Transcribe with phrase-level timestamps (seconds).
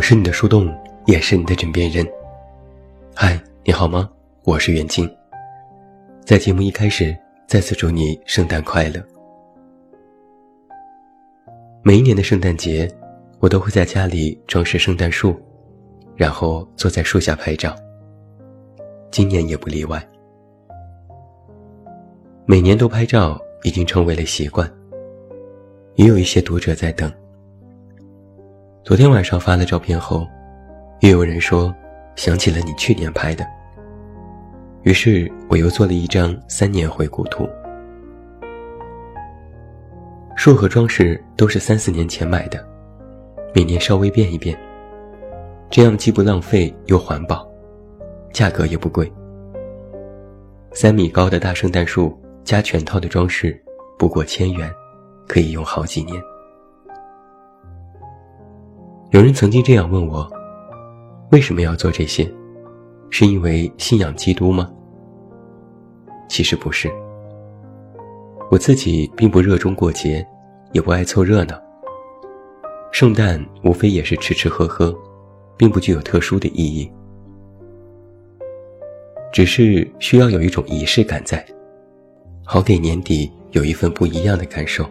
[0.00, 0.74] 我是你的树洞，
[1.04, 2.10] 也是你的枕边人。
[3.14, 4.10] 嗨，你好吗？
[4.44, 5.06] 我是袁静。
[6.24, 7.14] 在节目一开始，
[7.46, 9.04] 再次祝你圣诞快乐。
[11.82, 12.90] 每一年的圣诞节，
[13.40, 15.38] 我都会在家里装饰圣诞树，
[16.16, 17.76] 然后坐在树下拍照。
[19.10, 20.02] 今年也不例外。
[22.46, 24.66] 每年都拍照已经成为了习惯，
[25.96, 27.12] 也有一些读者在等。
[28.82, 30.26] 昨天晚上发了照片后，
[31.00, 31.72] 又有人说
[32.16, 33.46] 想起了你去年拍的。
[34.82, 37.46] 于是我又做了一张三年回顾图。
[40.34, 42.66] 树和装饰都是三四年前买的，
[43.54, 44.58] 每年稍微变一变，
[45.68, 47.46] 这样既不浪费又环保，
[48.32, 49.12] 价格也不贵。
[50.72, 53.62] 三米高的大圣诞树加全套的装饰，
[53.98, 54.72] 不过千元，
[55.28, 56.20] 可以用好几年。
[59.10, 60.30] 有人曾经这样问我
[61.32, 62.30] ：“为什么要做这些？
[63.10, 64.70] 是因为信仰基督吗？”
[66.30, 66.88] 其实不是。
[68.52, 70.24] 我自己并不热衷过节，
[70.70, 71.60] 也不爱凑热闹。
[72.92, 74.96] 圣诞无非也是吃吃喝喝，
[75.56, 76.88] 并不具有特殊的意义，
[79.32, 81.44] 只是需要有一种仪式感在，
[82.44, 84.88] 好给年底有一份不一样的感受。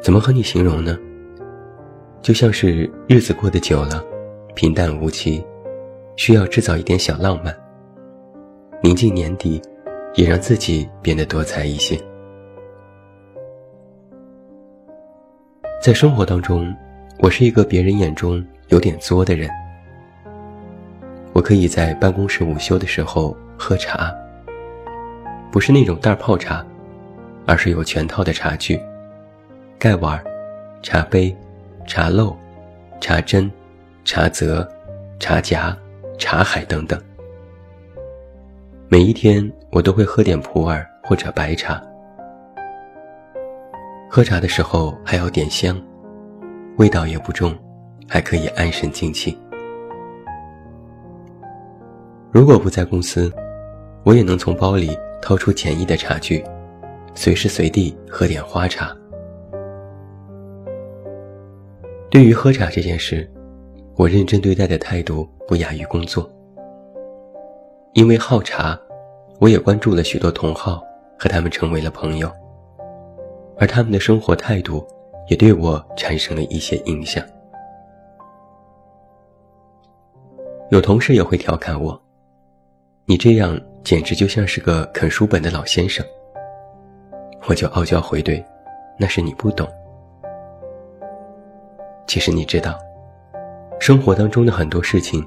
[0.00, 0.96] 怎么和你形容呢？
[2.24, 4.02] 就像是日子过得久了，
[4.54, 5.44] 平淡无奇，
[6.16, 7.54] 需要制造一点小浪漫。
[8.80, 9.60] 临近年底，
[10.14, 12.00] 也让自己变得多彩一些。
[15.82, 16.74] 在生活当中，
[17.18, 19.46] 我是一个别人眼中有点作的人。
[21.34, 24.10] 我可以在办公室午休的时候喝茶，
[25.52, 26.64] 不是那种袋泡茶，
[27.44, 28.80] 而是有全套的茶具，
[29.78, 30.24] 盖碗、
[30.80, 31.36] 茶杯。
[31.86, 32.36] 茶漏、
[33.00, 33.50] 茶针、
[34.04, 34.66] 茶则、
[35.18, 35.76] 茶夹、
[36.18, 37.00] 茶海等等。
[38.88, 41.82] 每一天我都会喝点普洱或者白茶。
[44.08, 45.76] 喝茶的时候还要点香，
[46.76, 47.52] 味道也不重，
[48.08, 49.36] 还可以安神静气。
[52.30, 53.32] 如果不在公司，
[54.04, 56.44] 我也能从包里掏出简易的茶具，
[57.14, 58.94] 随时随地喝点花茶。
[62.14, 63.28] 对于喝茶这件事，
[63.96, 66.30] 我认真对待的态度不亚于工作。
[67.92, 68.78] 因为好茶，
[69.40, 70.80] 我也关注了许多同好，
[71.18, 72.30] 和他们成为了朋友。
[73.58, 74.86] 而他们的生活态度，
[75.28, 77.20] 也对我产生了一些影响。
[80.70, 82.00] 有同事也会调侃我
[83.06, 86.06] ：“你这样简直就像是个啃书本的老先生。”
[87.48, 88.40] 我就傲娇回怼
[88.96, 89.68] ：“那是你不懂。”
[92.06, 92.78] 其实你知道，
[93.80, 95.26] 生活当中的很多事情，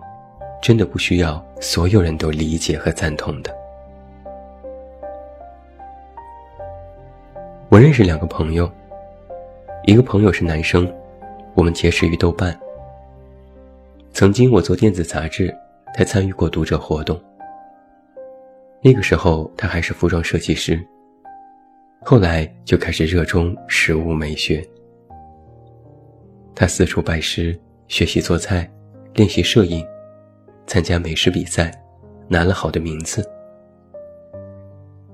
[0.61, 3.53] 真的不需要所有人都理解和赞同的。
[7.69, 8.71] 我认识两个朋友，
[9.83, 10.91] 一个朋友是男生，
[11.53, 12.57] 我们结识于豆瓣。
[14.13, 15.53] 曾经我做电子杂志，
[15.94, 17.19] 他参与过读者活动。
[18.81, 20.79] 那个时候他还是服装设计师，
[22.01, 24.65] 后来就开始热衷食物美学。
[26.59, 27.56] 他四处拜师，
[27.88, 28.68] 学习做菜，
[29.13, 29.85] 练习摄影，
[30.66, 31.72] 参加美食比赛，
[32.28, 33.23] 拿了好的名次。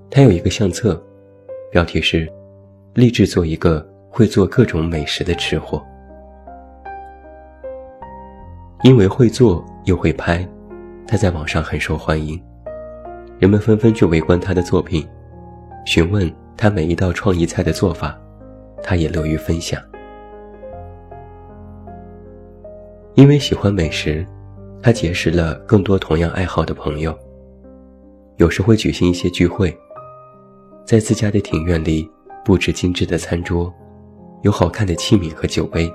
[0.09, 1.03] 他有一个相册，
[1.69, 2.31] 标题是
[2.95, 5.85] “立志做一个会做各种美食的吃货”。
[8.83, 10.47] 因为会做又会拍，
[11.05, 12.41] 他在网上很受欢迎，
[13.37, 15.05] 人们纷纷去围观他的作品，
[15.85, 18.17] 询问他每一道创意菜的做法，
[18.81, 19.77] 他也乐于分享。
[23.15, 24.25] 因为喜欢美食，
[24.81, 27.15] 他结识了更多同样爱好的朋友。
[28.37, 29.75] 有时会举行一些聚会，
[30.83, 32.09] 在自家的庭院里
[32.43, 33.71] 布置精致的餐桌，
[34.41, 35.87] 有好看的器皿和酒杯，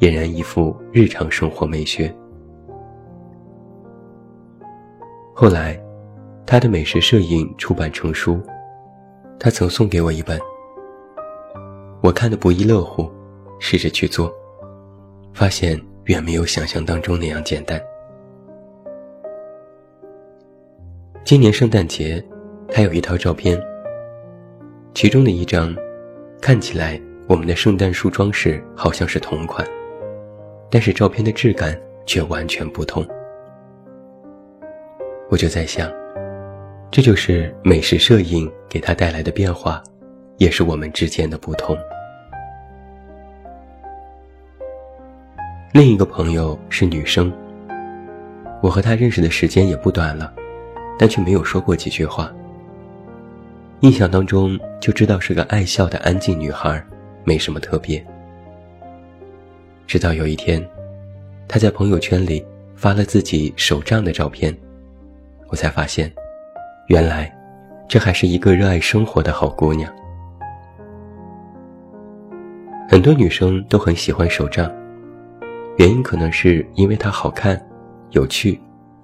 [0.00, 2.12] 俨然一副日常生活美学。
[5.32, 5.80] 后来，
[6.44, 8.40] 他的美食摄影出版成书，
[9.38, 10.40] 他曾送给我一本，
[12.02, 13.08] 我看得不亦乐乎，
[13.60, 14.34] 试着去做，
[15.32, 15.80] 发现。
[16.06, 17.80] 远没有想象当中那样简单。
[21.24, 22.24] 今年圣诞节，
[22.70, 23.60] 他有一套照片，
[24.94, 25.74] 其中的一张，
[26.40, 29.66] 看起来我们的圣诞树装饰好像是同款，
[30.70, 31.76] 但是照片的质感
[32.06, 33.04] 却完全不同。
[35.28, 35.92] 我就在想，
[36.88, 39.82] 这就是美食摄影给他带来的变化，
[40.36, 41.76] 也是我们之间的不同。
[45.76, 47.30] 另一个朋友是女生，
[48.62, 50.32] 我和她认识的时间也不短了，
[50.98, 52.32] 但却没有说过几句话。
[53.80, 56.82] 印象当中就知道是个爱笑的安静女孩，
[57.24, 58.02] 没什么特别。
[59.86, 60.66] 直到有一天，
[61.46, 62.42] 她在朋友圈里
[62.74, 64.56] 发了自己手账的照片，
[65.48, 66.10] 我才发现，
[66.86, 67.30] 原来，
[67.86, 69.92] 这还是一个热爱生活的好姑娘。
[72.88, 74.72] 很多女生都很喜欢手账。
[75.76, 77.60] 原因可能是因为它好看、
[78.10, 78.58] 有趣，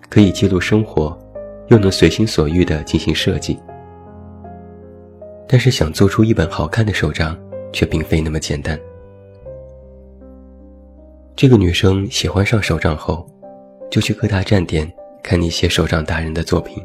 [0.09, 1.17] 可以记录生活，
[1.69, 3.59] 又能随心所欲地进行设计。
[5.47, 7.39] 但是想做出一本好看的手账，
[7.75, 8.79] 却并非那么简单。
[11.37, 13.29] 这个女生喜欢上手账后，
[13.91, 14.91] 就去各大站点
[15.23, 16.83] 看那些手账达人的作品，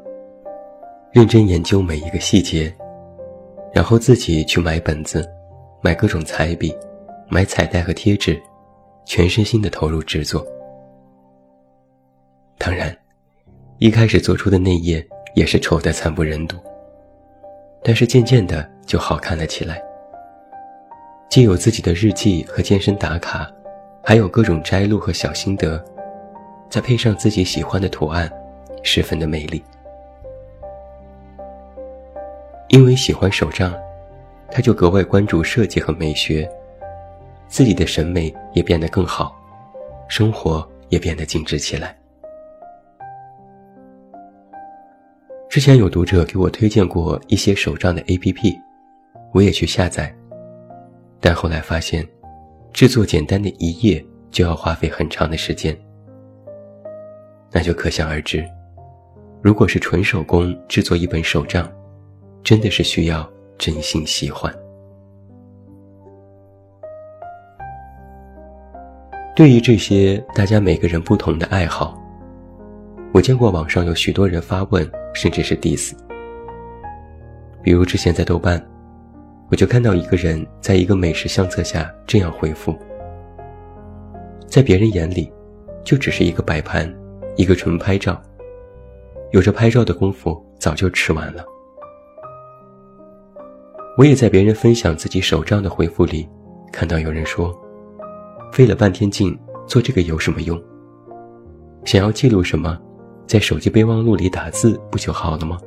[1.13, 2.73] 认真研究每一个细节，
[3.73, 5.25] 然后自己去买本子，
[5.81, 6.75] 买各种彩笔，
[7.29, 8.37] 买彩带和贴纸。
[9.07, 10.45] 全身心的投入制作。
[12.57, 12.95] 当然，
[13.77, 16.57] 一开始做出的那页也是丑得惨不忍睹。
[17.81, 19.81] 但是渐渐的就好看了起来。
[21.29, 23.49] 既有自己的日记和健身打卡，
[24.03, 25.81] 还有各种摘录和小心得，
[26.69, 28.29] 再配上自己喜欢的图案，
[28.83, 29.63] 十分的美丽。
[32.67, 33.73] 因为喜欢手账，
[34.51, 36.49] 他就格外关注设计和美学。
[37.47, 39.35] 自己的审美也变得更好，
[40.09, 41.97] 生活也变得精致起来。
[45.49, 48.59] 之前有读者给我推荐过一些手账的 APP，
[49.33, 50.13] 我也去下载，
[51.19, 52.07] 但后来发现，
[52.73, 55.75] 制作简单的一页就要花费很长的时间，
[57.49, 58.45] 那就可想而知，
[59.41, 61.67] 如果是纯手工制作一本手账，
[62.43, 63.27] 真的是需要
[63.57, 64.53] 真心喜欢。
[69.37, 71.95] 对于这些大家每个人不同的爱好，
[73.13, 75.95] 我见过网上有许多人发问，甚至是 diss。
[77.61, 78.59] 比如之前在豆瓣，
[79.51, 82.75] 我就看到一个人在一个美食相册下这样回复：
[84.47, 85.31] 在别人眼里，
[85.83, 86.91] 就只是一个摆盘，
[87.35, 88.19] 一个纯拍照，
[89.33, 91.45] 有着拍照的功夫早就吃完了。
[93.99, 96.27] 我也在别人分享自己手账的回复里，
[96.73, 97.55] 看到有人说。
[98.57, 99.37] 费了半天劲
[99.67, 100.59] 做这个有什么用？
[101.85, 102.75] 想要记录什么，
[103.27, 105.59] 在手机备忘录里打字不就好了吗？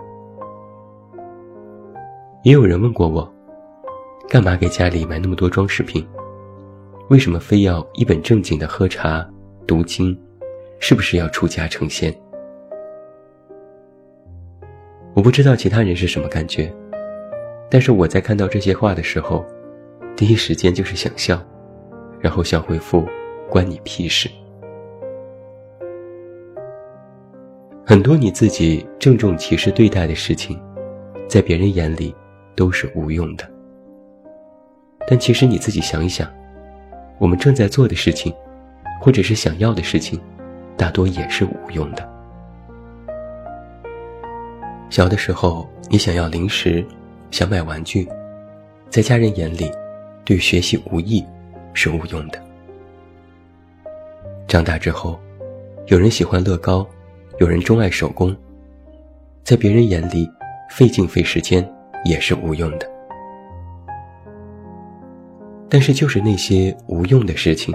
[2.42, 3.32] 也有人问过我，
[4.28, 6.04] 干嘛给家里买那么多装饰品？
[7.10, 9.24] 为什么非要一本正经的喝茶、
[9.68, 10.20] 读经？
[10.80, 12.12] 是不是要出家成仙？
[15.14, 16.74] 我不知道其他人是什么感觉，
[17.70, 19.46] 但是我在看到这些话的时候，
[20.16, 21.40] 第一时间就是想笑。
[22.20, 23.06] 然后想回复，
[23.48, 24.30] 关你屁事。
[27.84, 30.60] 很多你自己郑重其事对待的事情，
[31.26, 32.14] 在别人眼里
[32.54, 33.50] 都是无用的。
[35.08, 36.32] 但其实你自己想一想，
[37.18, 38.32] 我们正在做的事情，
[39.00, 40.20] 或者是想要的事情，
[40.76, 42.08] 大多也是无用的。
[44.88, 46.84] 小的时候，你想要零食，
[47.32, 48.08] 想买玩具，
[48.88, 49.68] 在家人眼里，
[50.24, 51.24] 对学习无益。
[51.72, 52.42] 是无用的。
[54.46, 55.18] 长大之后，
[55.86, 56.86] 有人喜欢乐高，
[57.38, 58.36] 有人钟爱手工，
[59.44, 60.28] 在别人眼里，
[60.70, 61.66] 费劲费时间
[62.04, 62.90] 也是无用的。
[65.68, 67.72] 但是，就是那些无用的事情，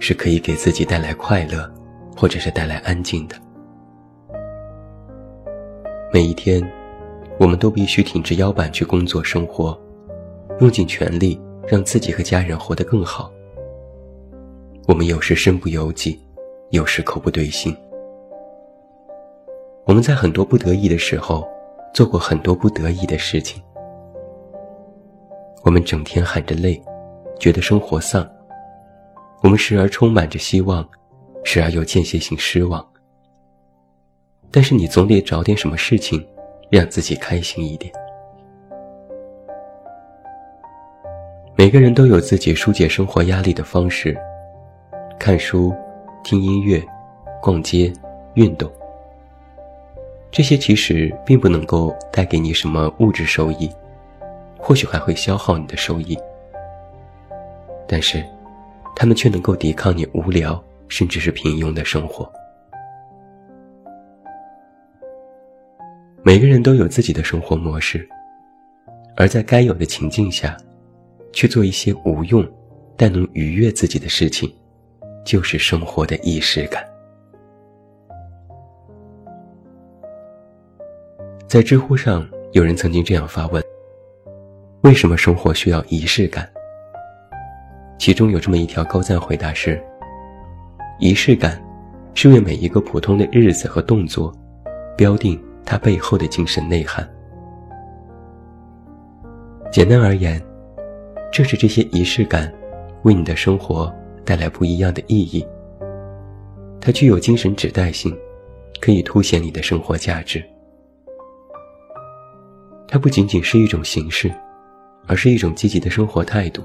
[0.00, 1.72] 是可以给自己带来快乐，
[2.16, 3.36] 或者是带来安静的。
[6.12, 6.60] 每一天，
[7.38, 9.80] 我们都必须挺直腰板去工作生活，
[10.58, 11.40] 用尽全力。
[11.70, 13.30] 让自己和家人活得更好。
[14.88, 16.20] 我们有时身不由己，
[16.70, 17.76] 有时口不对心。
[19.84, 21.48] 我们在很多不得已的时候，
[21.94, 23.62] 做过很多不得已的事情。
[25.62, 26.82] 我们整天喊着累，
[27.38, 28.28] 觉得生活丧。
[29.40, 30.84] 我们时而充满着希望，
[31.44, 32.84] 时而又间歇性失望。
[34.50, 36.26] 但是你总得找点什么事情，
[36.68, 37.92] 让自己开心一点。
[41.60, 44.16] 每个人都有自己疏解生活压力的方式，
[45.18, 45.74] 看书、
[46.24, 46.82] 听音乐、
[47.42, 47.92] 逛街、
[48.32, 48.72] 运动。
[50.30, 53.70] 这些其实并不能够带给你什么物质收益，
[54.56, 56.16] 或许还会消耗你的收益。
[57.86, 58.24] 但是，
[58.96, 62.26] 他们却能够抵抗你无聊甚至是平庸的生活。
[66.22, 68.08] 每个人都有自己的生活模式，
[69.14, 70.56] 而在该有的情境下。
[71.32, 72.46] 去做一些无用
[72.96, 74.52] 但能愉悦自己的事情，
[75.24, 76.84] 就是生活的仪式感。
[81.48, 83.62] 在知乎上，有人曾经这样发问：
[84.82, 86.48] 为什么生活需要仪式感？
[87.98, 89.82] 其中有这么一条高赞回答是：
[90.98, 91.60] 仪式感
[92.14, 94.32] 是为每一个普通的日子和动作，
[94.96, 97.08] 标定它背后的精神内涵。
[99.72, 100.40] 简单而言，
[101.32, 102.52] 正是这些仪式感，
[103.02, 103.92] 为你的生活
[104.24, 105.46] 带来不一样的意义。
[106.80, 108.16] 它具有精神指代性，
[108.80, 110.42] 可以凸显你的生活价值。
[112.88, 114.32] 它不仅仅是一种形式，
[115.06, 116.62] 而是一种积极的生活态度。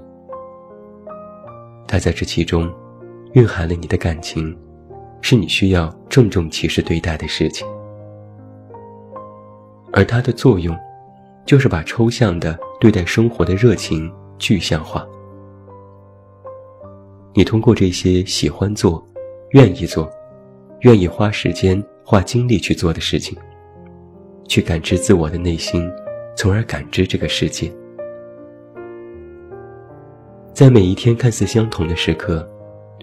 [1.88, 2.74] 它在这其中，
[3.34, 4.58] 蕴含了你的感情，
[5.22, 7.68] 是你需要郑重其事对待的事情。
[9.94, 10.76] 而它的作用，
[11.46, 15.08] 就是把抽象的对待生活的热情具象化。
[17.34, 19.06] 你通过这些喜欢做、
[19.52, 20.10] 愿意做、
[20.82, 23.38] 愿意花时间、花精力去做的事情，
[24.48, 25.92] 去感知自我的内心。
[26.38, 27.72] 从而感知这个世界，
[30.54, 32.46] 在每一天看似相同的时刻，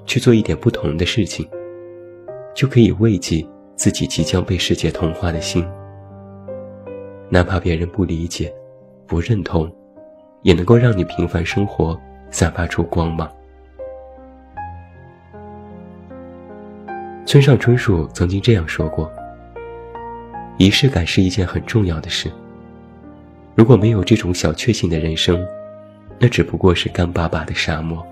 [0.05, 1.49] 去做一点不同的事情，
[2.55, 3.43] 就可以慰藉
[3.75, 5.67] 自己即将被世界同化的心。
[7.31, 8.55] 哪怕别人不理解、
[9.07, 9.75] 不认同，
[10.43, 11.99] 也能够让你平凡生活
[12.31, 13.31] 散发出光芒。
[17.25, 19.11] 村上春树曾经这样说过
[20.59, 22.31] ：“仪式感是一件很重要的事。”
[23.55, 25.47] 如果没有这种小确幸的人生，
[26.19, 28.05] 那只不过是干巴巴的沙漠。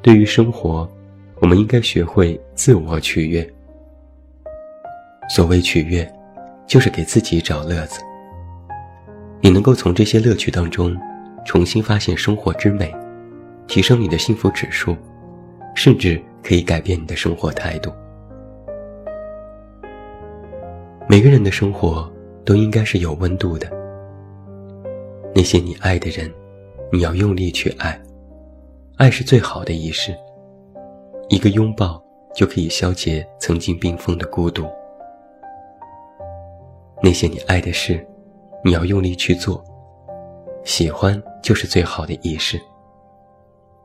[0.00, 0.88] 对于生活，
[1.40, 3.48] 我们应该学会自我取悦。
[5.28, 6.10] 所谓取悦，
[6.66, 8.00] 就是给自己找乐子。
[9.42, 10.96] 你能够从这些乐趣当中，
[11.44, 12.90] 重新发现生活之美，
[13.66, 14.96] 提升你的幸福指数，
[15.74, 17.92] 甚至可以改变你的生活态度。
[21.06, 22.10] 每个人的生活。
[22.44, 23.70] 都应该是有温度的。
[25.32, 26.28] 那些你爱的人，
[26.90, 27.96] 你要用力去爱，
[28.96, 30.12] 爱是最好的仪式。
[31.28, 32.02] 一个拥抱
[32.34, 34.66] 就可以消解曾经冰封的孤独。
[37.00, 38.04] 那些你爱的事，
[38.64, 39.62] 你要用力去做，
[40.64, 42.60] 喜欢就是最好的仪式。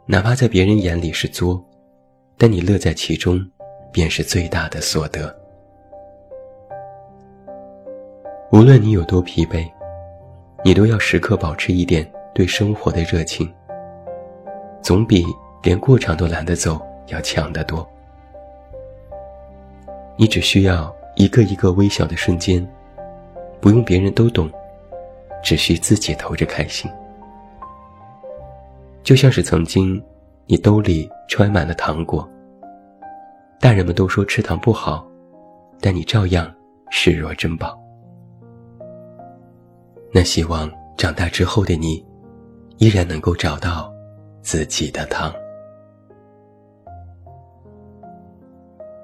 [0.05, 1.59] 哪怕在别人眼里是作，
[2.37, 3.43] 但你乐在其中，
[3.91, 5.35] 便是最大的所得。
[8.51, 9.67] 无论你有多疲惫，
[10.63, 13.51] 你都要时刻保持一点对生活的热情，
[14.83, 15.25] 总比
[15.63, 17.87] 连过场都懒得走要强得多。
[20.15, 22.65] 你只需要一个一个微小的瞬间，
[23.59, 24.49] 不用别人都懂，
[25.47, 26.91] 只需自己偷着开心。
[29.01, 30.03] 就像是曾经，
[30.45, 32.29] 你兜里揣满了糖果，
[33.57, 35.07] 大人们都说吃糖不好，
[35.79, 36.53] 但你照样
[36.89, 37.79] 视若珍宝。
[40.11, 42.05] 那希望长大之后的你，
[42.75, 43.89] 依然能够找到
[44.41, 45.33] 自己的糖。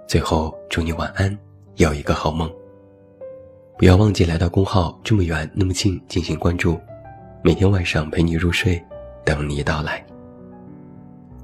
[0.09, 1.39] 最后，祝你晚安，
[1.77, 2.53] 有一个好梦。
[3.83, 6.79] 不要忘记来到公号这么远那么近进行关注，
[7.41, 8.81] 每天晚上陪你入睡，
[9.25, 10.01] 等你到来。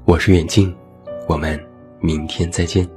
[0.05, 0.73] 我是远近，
[1.27, 1.59] 我们
[1.99, 2.89] 明天再见。